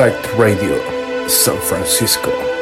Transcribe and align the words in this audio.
Psyched 0.00 0.38
Radio, 0.38 1.28
San 1.28 1.60
Francisco. 1.60 2.59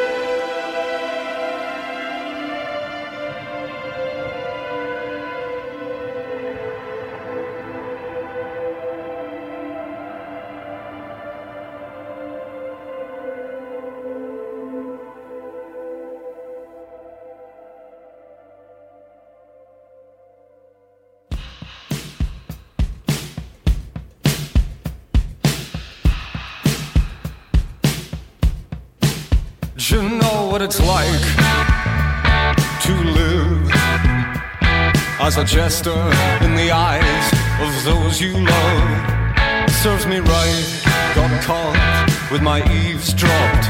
A 35.69 35.71
jester 35.71 36.01
in 36.47 36.55
the 36.55 36.71
eyes 36.71 37.27
of 37.61 37.85
those 37.85 38.21
you 38.21 38.33
love. 38.33 39.71
Serves 39.71 40.07
me 40.07 40.19
right, 40.19 40.83
got 41.15 41.43
caught 41.43 42.31
with 42.31 42.41
my 42.43 42.61
eaves 42.81 43.13
dropped. 43.13 43.67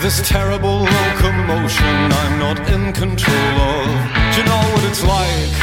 This 0.00 0.26
terrible 0.26 0.78
locomotion 0.96 1.96
I'm 2.22 2.38
not 2.38 2.58
in 2.70 2.92
control 2.94 3.54
of. 3.72 3.86
Do 4.32 4.36
you 4.40 4.46
know 4.50 4.64
what 4.72 4.84
it's 4.90 5.04
like 5.16 5.56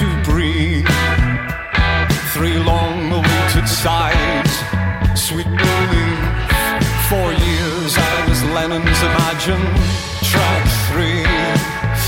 to 0.00 0.06
breathe? 0.30 0.92
Three 2.34 2.58
long 2.58 3.10
awaited 3.12 3.66
sighs, 3.66 4.52
sweet 5.14 5.52
relief. 5.68 6.20
Four 7.08 7.32
years 7.48 7.92
I 7.96 8.28
was 8.28 8.42
Lennon's 8.54 9.00
Imagine, 9.10 9.64
track 10.30 10.64
three 10.92 11.19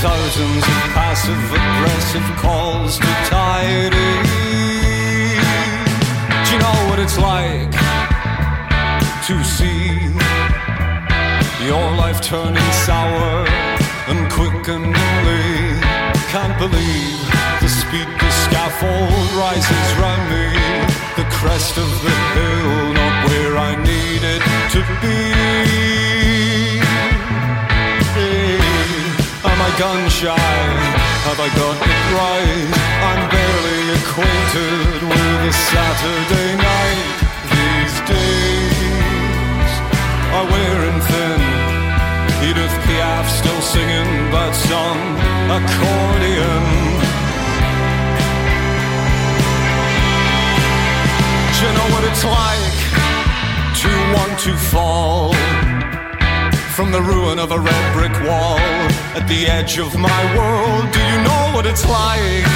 thousands 0.03 0.63
of 0.67 0.79
passive 0.91 1.43
aggressive 1.61 2.27
calls 2.35 2.97
to 2.99 3.11
tidy. 3.31 4.11
Do 6.43 6.49
you 6.51 6.59
know 6.59 6.79
what 6.89 6.99
it's 6.99 7.17
like 7.17 7.71
to 9.27 9.35
see 9.55 10.11
your 11.65 11.87
life 11.95 12.19
turning 12.19 12.71
sour 12.85 13.47
and 14.11 14.19
quickeningly? 14.29 15.47
Can't 16.33 16.57
believe 16.59 17.19
the 17.63 17.69
speed 17.69 18.09
the 18.19 18.31
scaffold 18.43 19.27
rises 19.39 19.87
round 20.03 20.23
me, 20.35 20.47
the 21.15 21.27
crest 21.31 21.77
of 21.77 21.89
the 22.03 22.15
hill, 22.35 22.93
not 22.99 23.15
where 23.29 23.57
I 23.57 23.71
need 23.81 24.21
it 24.35 24.43
to 24.73 24.81
be. 25.01 26.32
Gun 29.77 30.09
shy? 30.09 30.37
Have 31.25 31.39
I 31.39 31.49
got 31.57 31.77
it 31.81 32.03
right? 32.13 32.69
I'm 33.09 33.23
barely 33.33 33.81
acquainted 33.97 34.99
with 35.09 35.49
a 35.49 35.53
Saturday 35.71 36.51
night 36.69 37.01
these 37.55 37.95
days. 38.13 39.69
Are 40.35 40.47
wearing 40.53 40.99
thin. 41.09 41.41
Edith 42.49 42.75
Piaf 42.85 43.25
still 43.29 43.61
singing, 43.61 44.11
but 44.31 44.51
some 44.53 45.01
accordion. 45.57 46.63
Do 51.53 51.59
you 51.65 51.73
know 51.77 51.87
what 51.93 52.03
it's 52.11 52.25
like 52.25 52.77
to 53.81 53.89
want 54.13 54.39
to 54.45 54.53
fall? 54.69 55.62
from 56.75 56.91
the 56.91 57.01
ruin 57.01 57.37
of 57.37 57.51
a 57.51 57.59
red 57.59 57.93
brick 57.93 58.13
wall 58.27 58.57
at 59.13 59.27
the 59.27 59.45
edge 59.45 59.77
of 59.77 59.93
my 59.95 60.21
world. 60.35 60.91
Do 60.91 60.99
you 61.11 61.19
know 61.21 61.43
what 61.53 61.67
it's 61.67 61.85
like 61.85 62.49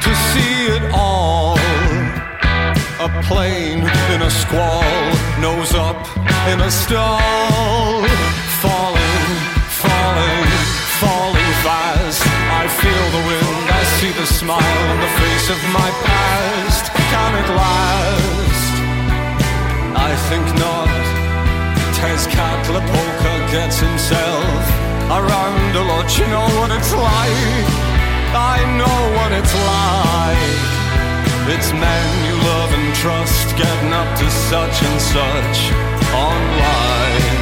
to 0.00 0.12
see 0.32 0.72
it 0.72 0.84
all? 0.94 1.58
A 3.04 3.10
plane 3.28 3.84
in 4.14 4.20
a 4.22 4.30
squall, 4.30 4.88
nose 5.44 5.74
up 5.74 6.00
in 6.48 6.58
a 6.60 6.70
stall, 6.70 8.00
falling, 8.64 9.28
falling, 9.84 10.46
falling 11.04 11.52
fast. 11.60 12.24
I 12.62 12.64
feel 12.80 13.06
the 13.16 13.22
wind, 13.28 13.66
I 13.68 13.82
see 14.00 14.12
the 14.12 14.26
smile 14.26 14.84
on 14.92 14.98
the 15.04 15.12
face 15.20 15.46
of 15.50 15.60
my 15.78 15.90
past. 16.08 16.84
Can 17.12 17.32
it 17.42 17.48
last? 17.60 18.74
I 20.08 20.16
think 20.30 20.46
not. 20.58 20.93
Tez 22.04 22.26
Polka 22.26 23.34
gets 23.50 23.78
himself 23.80 24.62
around 25.08 25.74
a 25.74 25.84
lot. 25.90 26.06
You 26.18 26.26
know 26.26 26.48
what 26.60 26.70
it's 26.70 26.92
like. 26.92 27.66
I 28.36 28.58
know 28.78 28.98
what 29.16 29.32
it's 29.32 29.54
like. 29.72 30.58
It's 31.54 31.72
men 31.72 32.08
you 32.28 32.36
love 32.50 32.70
and 32.78 32.94
trust 32.94 33.56
getting 33.56 33.92
up 33.94 34.10
to 34.18 34.30
such 34.30 34.82
and 34.88 35.00
such 35.00 35.58
online. 36.12 37.40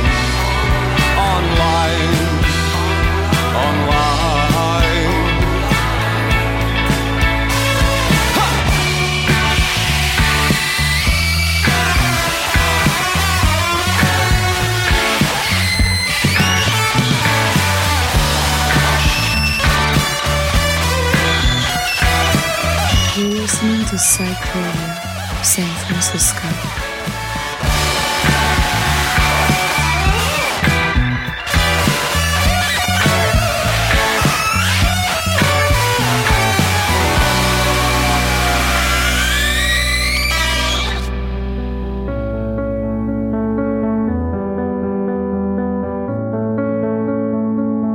Online. 1.19 2.19
Online. 3.67 4.32
Listening 23.43 23.85
to 23.87 23.99
Psych 23.99 24.55
Radio, 24.55 24.73
San 25.43 25.67
Francisco. 25.87 26.49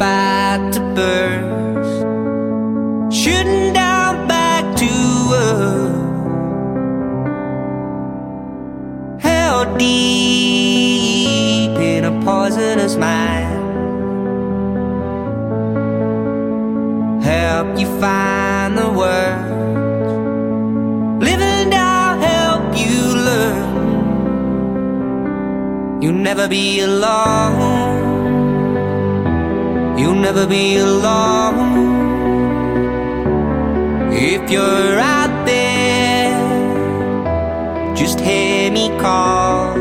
About 0.00 0.72
to 0.72 0.80
burst, 0.96 2.00
shooting 3.14 3.70
down 3.74 4.26
back 4.26 4.64
to 4.74 4.88
earth. 5.34 6.00
Held 9.20 9.78
deep 9.78 11.76
in 11.92 12.04
a 12.06 12.12
poisonous 12.24 12.96
mind. 12.96 13.60
Help 17.22 17.78
you 17.78 17.86
find 18.00 18.78
the 18.78 18.88
words. 19.02 19.50
Living 21.22 21.68
down, 21.68 22.20
help 22.22 22.74
you 22.74 22.96
learn. 23.28 23.62
You'll 26.00 26.22
never 26.30 26.48
be 26.48 26.80
alone. 26.80 27.69
Never 30.20 30.46
be 30.46 30.76
alone. 30.76 32.02
If 34.12 34.50
you're 34.50 34.98
out 34.98 35.46
there, 35.46 36.36
just 37.96 38.20
hear 38.20 38.70
me 38.70 38.90
call. 39.00 39.74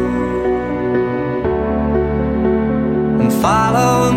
And 3.22 3.34
follow 3.34 4.09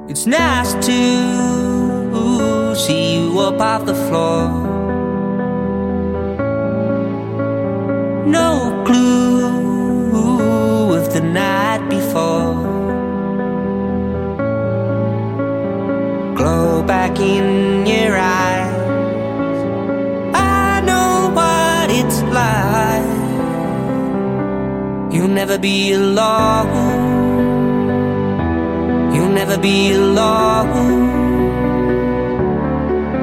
It's 0.09 0.27
nice 0.27 0.75
to 0.87 2.75
see 2.75 3.15
you 3.15 3.39
up 3.39 3.61
off 3.61 3.85
the 3.87 3.95
floor. 3.95 4.49
No 8.27 8.83
clue 8.85 9.45
of 10.97 11.13
the 11.13 11.21
night 11.21 11.89
before. 11.89 12.55
Glow 16.35 16.83
back 16.83 17.21
in 17.21 17.64
never 25.47 25.59
be 25.59 25.93
alone. 25.93 26.71
You'll 29.15 29.29
never 29.29 29.59
be 29.59 29.93
alone. 29.93 30.71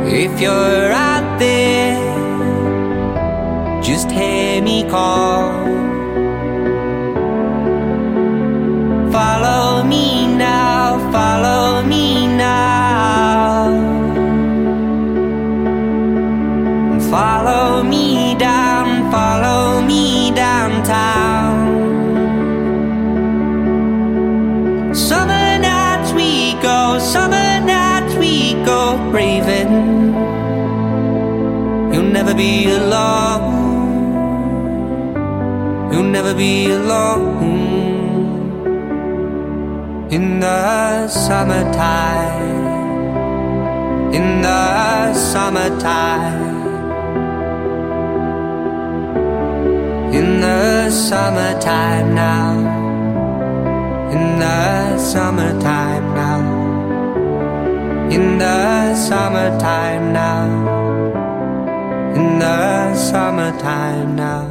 If 0.06 0.40
you're 0.40 0.92
out 0.92 1.40
there, 1.40 1.98
just 3.82 4.12
hear 4.12 4.62
me 4.62 4.88
call. 4.88 5.61
Never 32.32 32.38
be 32.38 32.72
alone. 32.72 33.92
You'll 35.92 36.04
never 36.04 36.34
be 36.34 36.72
alone. 36.72 37.44
In 40.10 40.40
the 40.40 41.08
summertime, 41.08 42.54
in 44.14 44.42
the 44.42 45.14
summertime. 45.14 46.50
In 50.14 50.42
the 50.42 50.90
summertime 50.90 52.16
now. 52.16 52.54
In 54.14 54.40
the 54.40 54.98
summertime 54.98 56.14
now. 56.14 56.42
In 58.10 58.38
the 58.38 58.96
summertime 58.96 60.14
now. 60.14 60.61
The 62.42 62.96
summertime 62.96 64.16
now. 64.16 64.51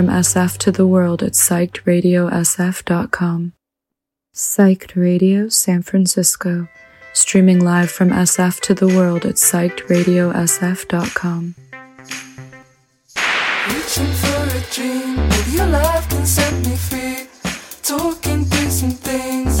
from 0.00 0.08
SF 0.08 0.56
to 0.56 0.72
the 0.72 0.86
world 0.86 1.22
at 1.22 1.32
psychedradiosf.com. 1.32 3.52
Psyched 4.34 4.96
Radio 4.96 5.50
San 5.50 5.82
Francisco, 5.82 6.68
streaming 7.12 7.62
live 7.62 7.90
from 7.90 8.08
SF 8.08 8.60
to 8.60 8.72
the 8.72 8.88
world 8.88 9.26
at 9.26 9.34
psychedradiosf.com. 9.34 11.54
Reaching 13.68 14.12
for 14.22 14.42
a 14.56 14.60
dream, 14.72 15.16
your 15.52 15.66
can 16.08 16.24
set 16.24 16.54
me 16.64 16.74
free. 16.76 17.28
Talking 17.82 18.46
through 18.46 18.70
some 18.70 18.92
things. 18.92 19.60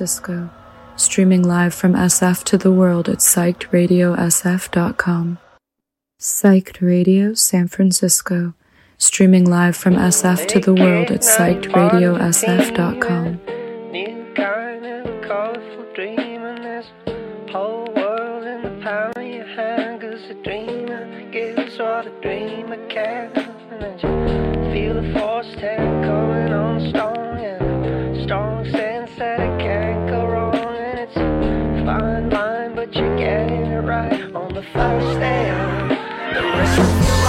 Francisco, 0.00 0.48
streaming 0.96 1.42
live 1.42 1.74
from 1.74 1.92
SF 1.92 2.42
to 2.44 2.56
the 2.56 2.72
world 2.72 3.06
at 3.06 3.18
psychedradiosf.com. 3.18 5.38
Psyched 6.18 6.80
Radio 6.80 7.34
San 7.34 7.68
Francisco, 7.68 8.54
streaming 8.96 9.44
live 9.44 9.76
from 9.76 9.96
SF 9.96 10.48
to 10.48 10.58
the 10.58 10.72
world 10.72 11.10
at 11.10 11.20
psychedradiosf.com. 11.20 13.40
Feel 24.72 24.94
the 24.94 25.12
force 25.12 25.54
coming 25.56 26.52
on 26.54 26.88
strong, 26.88 27.38
yeah. 27.38 28.24
Strong 28.24 28.64
sense 28.70 29.10
that 29.18 29.49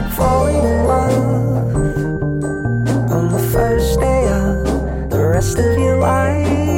like 0.00 0.12
falling 0.12 0.56
in 0.56 0.86
love 0.86 1.74
on 3.10 3.32
the 3.32 3.50
first 3.52 3.98
day 3.98 4.28
of 4.28 5.10
the 5.10 5.26
rest 5.26 5.58
of 5.58 5.78
your 5.78 5.98
life. 5.98 6.77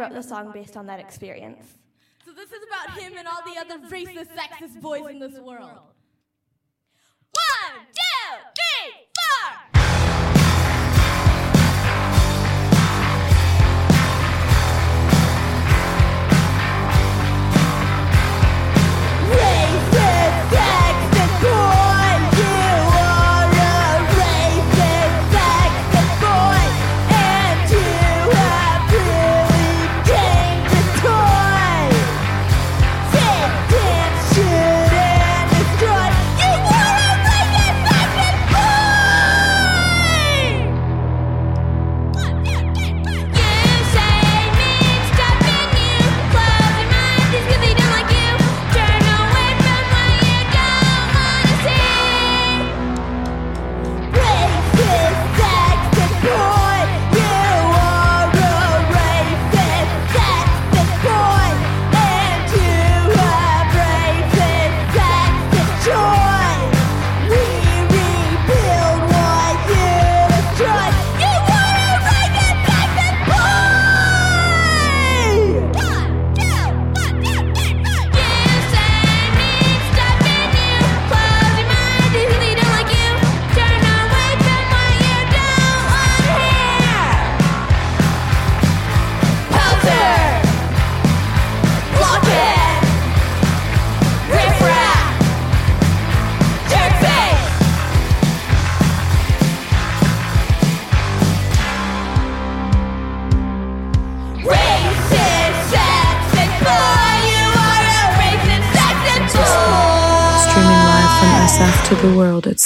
Wrote 0.00 0.14
the 0.14 0.22
song 0.22 0.50
based 0.52 0.76
on 0.76 0.86
that 0.86 0.98
experience. 0.98 1.76
So 2.24 2.32
this 2.32 2.50
is 2.50 2.60
about 2.66 2.98
him 2.98 3.12
and 3.18 3.28
all 3.28 3.42
the 3.44 3.60
other 3.60 3.78
racist, 3.88 4.28
sexist 4.34 4.80
boys 4.80 5.08
in 5.10 5.18
this 5.18 5.38
world. 5.38 5.80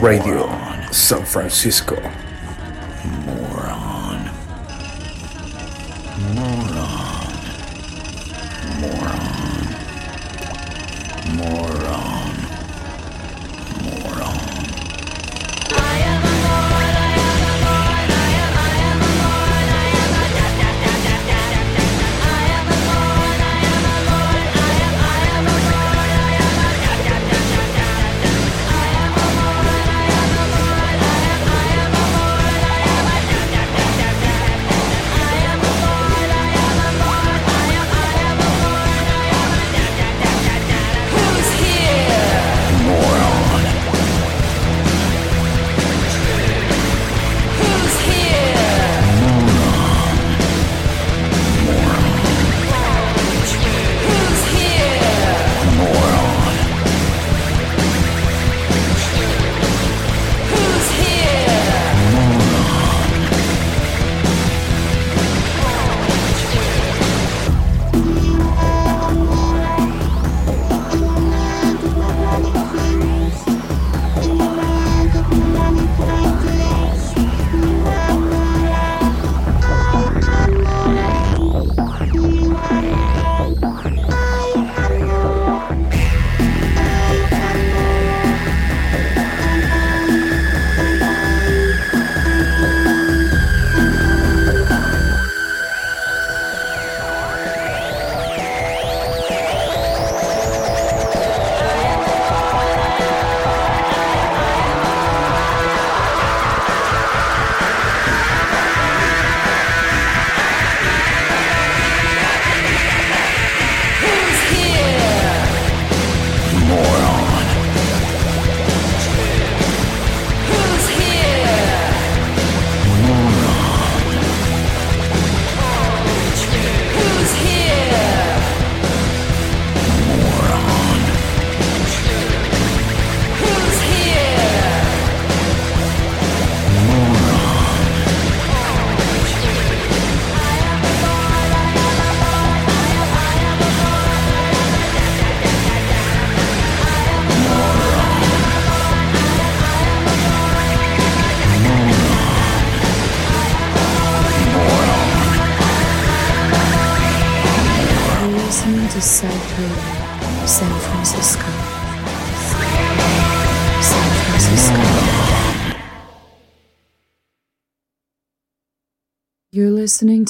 Radio 0.00 0.48
San 0.90 1.26
Francisco. 1.26 2.29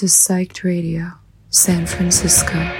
To 0.00 0.06
Psyched 0.06 0.64
Radio, 0.64 1.12
San 1.50 1.84
Francisco. 1.84 2.79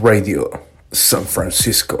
Radio, 0.00 0.48
San 0.90 1.24
Francisco. 1.24 2.00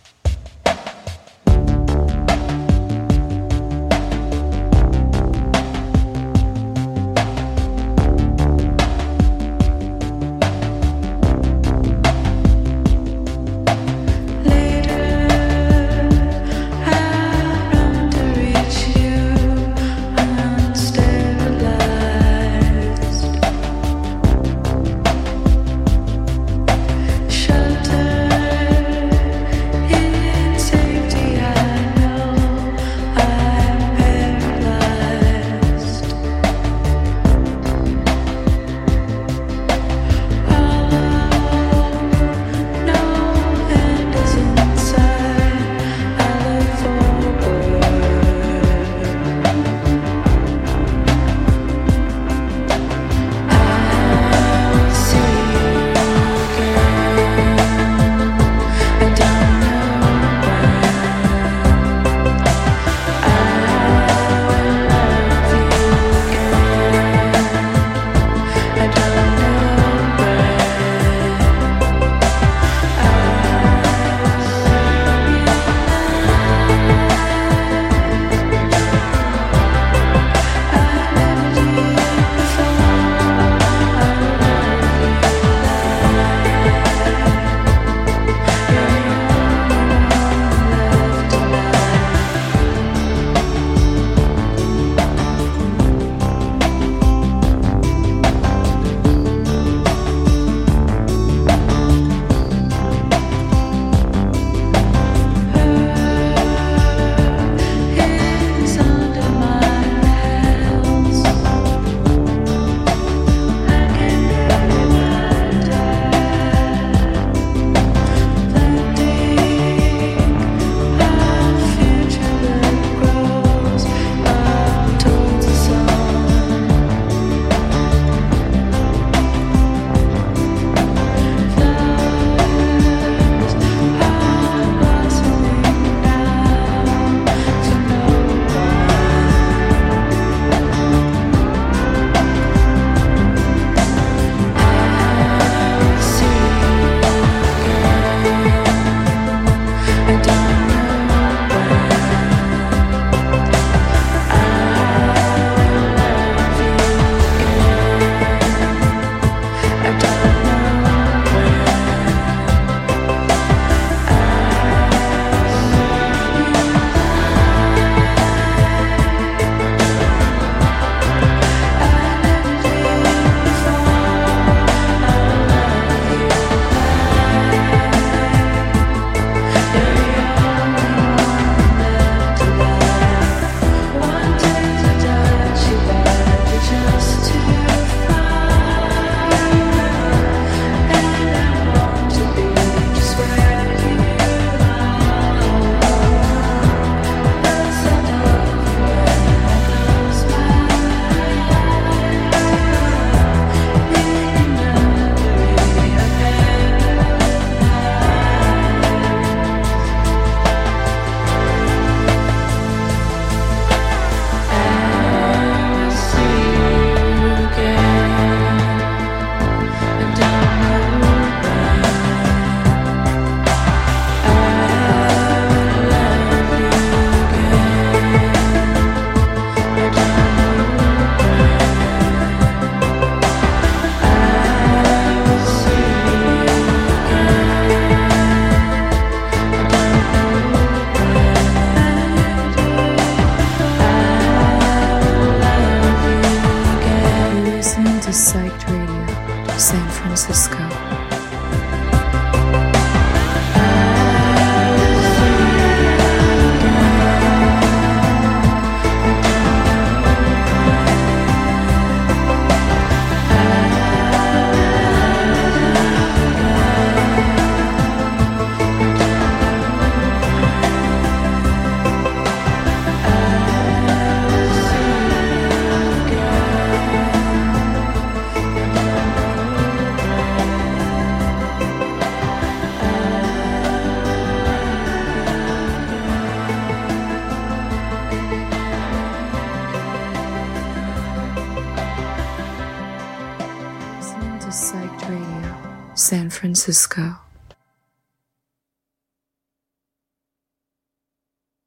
Francisco. 296.71 297.17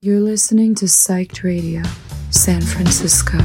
You're 0.01 0.20
listening 0.20 0.74
to 0.76 0.86
Psyched 0.86 1.43
Radio, 1.43 1.82
San 2.31 2.62
Francisco. 2.62 3.39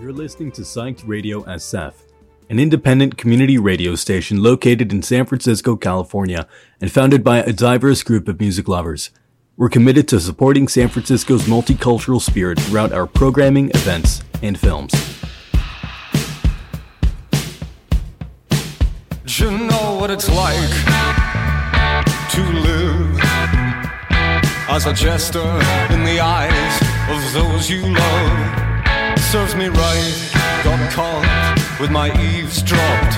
You're 0.00 0.12
listening 0.12 0.52
to 0.52 0.62
Psyched 0.62 1.02
Radio 1.08 1.42
SF, 1.42 1.92
an 2.48 2.60
independent 2.60 3.18
community 3.18 3.58
radio 3.58 3.96
station 3.96 4.40
located 4.40 4.92
in 4.92 5.02
San 5.02 5.26
Francisco, 5.26 5.74
California, 5.74 6.46
and 6.80 6.92
founded 6.92 7.24
by 7.24 7.38
a 7.38 7.52
diverse 7.52 8.04
group 8.04 8.28
of 8.28 8.38
music 8.38 8.68
lovers. 8.68 9.10
We're 9.56 9.68
committed 9.68 10.06
to 10.08 10.20
supporting 10.20 10.68
San 10.68 10.86
Francisco's 10.86 11.46
multicultural 11.46 12.20
spirit 12.22 12.60
throughout 12.60 12.92
our 12.92 13.08
programming, 13.08 13.70
events, 13.70 14.22
and 14.40 14.56
films. 14.56 14.92
You 19.26 19.50
know 19.50 19.98
what 20.00 20.12
it's 20.12 20.28
like 20.28 20.70
to 22.30 22.42
live 22.52 23.18
as 24.68 24.86
a 24.86 24.92
jester 24.94 25.40
in 25.92 26.04
the 26.04 26.20
eyes 26.20 26.82
of 27.10 27.32
those 27.32 27.68
you 27.68 27.82
love? 27.82 28.67
Serves 29.30 29.54
me 29.54 29.68
right, 29.68 30.30
got 30.64 30.90
caught 30.90 31.78
with 31.78 31.90
my 31.90 32.08
eaves 32.18 32.62
dropped. 32.62 33.14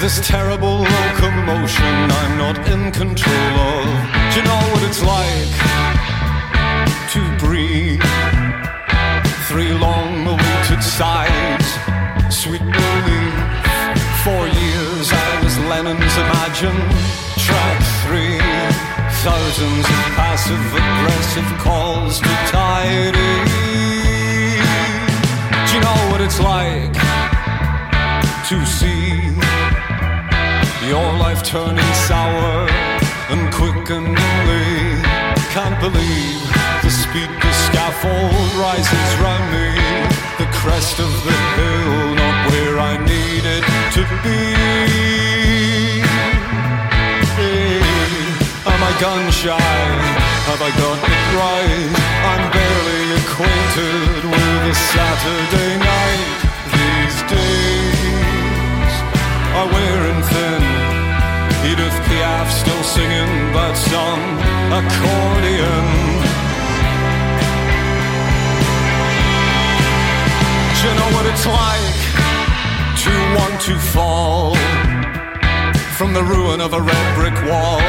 This 0.00 0.18
terrible 0.26 0.78
locomotion 0.82 1.94
I'm 2.10 2.36
not 2.36 2.58
in 2.68 2.90
control 2.90 3.54
of. 3.70 3.86
Do 4.30 4.40
you 4.40 4.44
know 4.50 4.62
what 4.74 4.82
it's 4.82 5.04
like 5.06 5.54
to 7.14 7.22
breathe? 7.38 8.02
Three 9.46 9.70
long 9.78 10.26
awaited 10.26 10.82
sighs, 10.82 11.68
sweet 12.28 12.66
relief. 12.66 13.34
Four 14.26 14.44
years 14.58 15.06
I 15.12 15.40
was 15.44 15.56
Lennon's 15.70 16.16
Imagine. 16.18 16.82
Track 17.38 17.78
three, 18.02 18.42
thousands 19.22 19.86
of 19.86 20.00
passive 20.18 20.66
aggressive 20.74 21.58
calls 21.62 22.18
to 22.18 22.34
tidy. 22.50 23.75
You 25.76 25.82
know 25.82 26.08
what 26.10 26.22
it's 26.22 26.40
like 26.40 26.94
to 28.48 28.56
see 28.64 29.12
your 30.88 31.08
life 31.20 31.42
turning 31.42 31.92
sour 32.08 32.66
and 33.28 33.52
quickeningly? 33.52 34.72
Can't 35.52 35.78
believe 35.78 36.40
the 36.80 36.88
speed 36.88 37.28
the 37.28 37.52
scaffold 37.52 38.48
rises 38.56 39.10
round 39.20 39.46
me. 39.52 39.68
The 40.40 40.48
crest 40.50 40.98
of 40.98 41.12
the 41.28 41.36
hill, 41.56 42.14
not 42.22 42.36
where 42.50 42.78
I 42.78 42.96
need 43.12 43.44
it 43.44 43.64
to 43.96 44.02
be. 44.24 44.40
Am 48.72 48.80
I 48.82 48.92
gun 48.98 49.30
shy? 49.30 49.60
Have 50.48 50.62
I 50.62 50.70
got 50.80 50.98
it 51.04 51.24
right? 51.36 51.92
I'm 52.32 52.50
barely 52.50 53.05
acquainted 53.26 54.22
with 54.30 54.72
a 54.72 54.74
Saturday 54.94 55.72
night 55.92 56.26
these 56.78 57.18
days. 57.34 58.92
Are 59.58 59.68
wearing 59.76 60.22
thin. 60.30 60.62
Edith 61.70 61.98
Piaf 62.06 62.48
still 62.62 62.84
singing, 62.84 63.32
but 63.52 63.74
some 63.74 64.24
accordion. 64.78 65.86
Do 70.76 70.82
you 70.86 70.94
know 71.00 71.10
what 71.16 71.26
it's 71.32 71.46
like 71.64 71.98
to 73.04 73.12
want 73.38 73.56
to 73.68 73.74
fall 73.94 74.54
from 75.98 76.12
the 76.12 76.22
ruin 76.22 76.60
of 76.60 76.74
a 76.74 76.80
red 76.80 77.06
brick 77.18 77.38
wall 77.50 77.80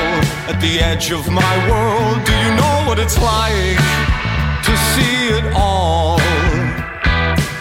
at 0.52 0.58
the 0.62 0.80
edge 0.80 1.12
of 1.12 1.30
my 1.30 1.56
world? 1.70 2.26
Do 2.26 2.34
you 2.34 2.52
know 2.56 2.76
what 2.88 2.98
it's 2.98 3.18
like 3.20 4.17
to 4.68 4.76
see 4.92 5.18
it 5.38 5.46
all? 5.56 6.20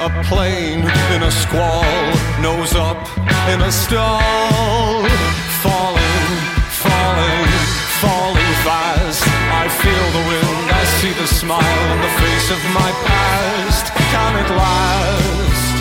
A 0.08 0.10
plane 0.28 0.82
in 1.14 1.20
a 1.22 1.30
squall, 1.30 1.86
nose 2.42 2.74
up 2.74 3.00
in 3.52 3.58
a 3.62 3.70
stall, 3.70 5.06
falling, 5.62 6.26
falling, 6.84 7.46
falling 8.02 8.52
fast. 8.66 9.22
I 9.62 9.64
feel 9.82 10.06
the 10.16 10.24
wind, 10.30 10.66
I 10.80 10.84
see 10.98 11.12
the 11.22 11.28
smile 11.40 11.84
on 11.94 12.00
the 12.06 12.14
face 12.22 12.48
of 12.56 12.60
my 12.80 12.90
past. 13.08 13.84
Can 14.12 14.32
it 14.42 14.50
last? 14.62 15.76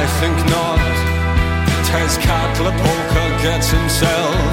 I 0.00 0.02
think 0.20 0.36
not. 0.56 0.94
Tezcatlipoca 1.88 3.24
gets 3.42 3.68
himself 3.70 4.52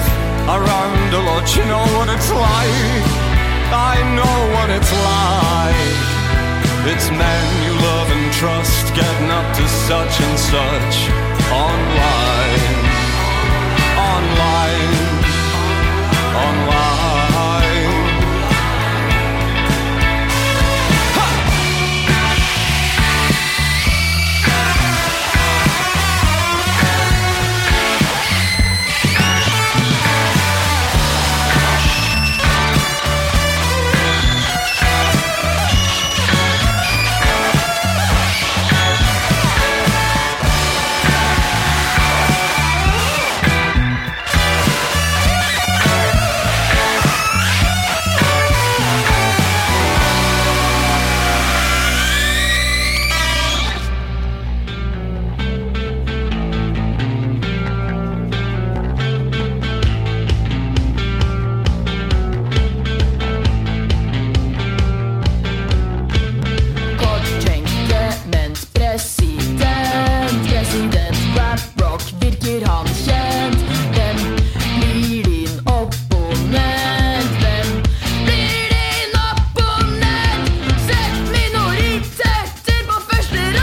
around 0.56 1.14
a 1.20 1.22
lot. 1.30 1.46
You 1.56 1.66
know 1.66 1.86
what 1.98 2.08
it's 2.16 2.32
like. 2.32 3.33
I 3.72 3.96
know 4.18 4.38
what 4.56 4.70
it's 4.70 4.92
like. 4.92 6.14
It's 6.92 7.10
men 7.10 7.46
you 7.64 7.74
love 7.80 8.10
and 8.12 8.34
trust 8.34 8.94
getting 8.94 9.30
up 9.30 9.48
to 9.56 9.68
such 9.88 10.20
and 10.20 10.38
such 10.38 10.96
online. 11.52 12.84
Online. 13.96 14.94
Online. 16.36 17.03